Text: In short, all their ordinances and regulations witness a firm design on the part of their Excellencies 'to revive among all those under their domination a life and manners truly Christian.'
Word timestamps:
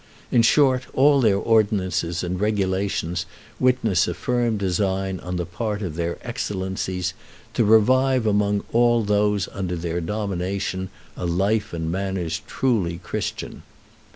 In 0.31 0.41
short, 0.41 0.87
all 0.95 1.21
their 1.21 1.37
ordinances 1.37 2.23
and 2.23 2.41
regulations 2.41 3.27
witness 3.59 4.07
a 4.07 4.15
firm 4.15 4.57
design 4.57 5.19
on 5.19 5.35
the 5.35 5.45
part 5.45 5.83
of 5.83 5.93
their 5.93 6.17
Excellencies 6.27 7.13
'to 7.53 7.63
revive 7.63 8.25
among 8.25 8.63
all 8.73 9.03
those 9.03 9.47
under 9.53 9.75
their 9.75 10.01
domination 10.01 10.89
a 11.15 11.27
life 11.27 11.71
and 11.71 11.91
manners 11.91 12.41
truly 12.47 12.97
Christian.' 12.97 13.61